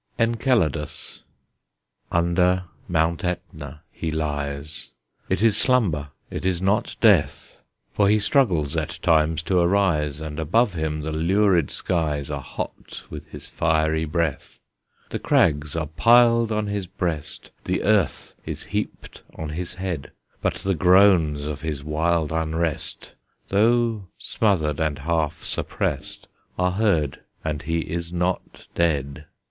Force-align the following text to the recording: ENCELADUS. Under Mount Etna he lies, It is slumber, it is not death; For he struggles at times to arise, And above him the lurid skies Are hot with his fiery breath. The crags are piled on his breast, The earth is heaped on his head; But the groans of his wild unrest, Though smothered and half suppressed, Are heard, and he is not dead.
ENCELADUS. 0.17 1.21
Under 2.11 2.63
Mount 2.87 3.23
Etna 3.23 3.83
he 3.91 4.09
lies, 4.09 4.89
It 5.29 5.43
is 5.43 5.55
slumber, 5.57 6.09
it 6.31 6.43
is 6.43 6.59
not 6.59 6.95
death; 7.01 7.61
For 7.93 8.09
he 8.09 8.17
struggles 8.17 8.75
at 8.75 8.97
times 9.03 9.43
to 9.43 9.59
arise, 9.59 10.19
And 10.19 10.39
above 10.39 10.73
him 10.73 11.01
the 11.01 11.11
lurid 11.11 11.69
skies 11.69 12.31
Are 12.31 12.41
hot 12.41 13.03
with 13.11 13.27
his 13.27 13.45
fiery 13.47 14.05
breath. 14.05 14.59
The 15.11 15.19
crags 15.19 15.75
are 15.75 15.85
piled 15.85 16.51
on 16.51 16.65
his 16.65 16.87
breast, 16.87 17.51
The 17.65 17.83
earth 17.83 18.33
is 18.43 18.63
heaped 18.63 19.21
on 19.35 19.49
his 19.49 19.75
head; 19.75 20.11
But 20.41 20.55
the 20.55 20.73
groans 20.73 21.45
of 21.45 21.61
his 21.61 21.83
wild 21.83 22.31
unrest, 22.31 23.11
Though 23.49 24.07
smothered 24.17 24.79
and 24.79 24.97
half 24.97 25.43
suppressed, 25.43 26.27
Are 26.57 26.71
heard, 26.71 27.21
and 27.45 27.61
he 27.61 27.81
is 27.81 28.11
not 28.11 28.65
dead. 28.73 29.25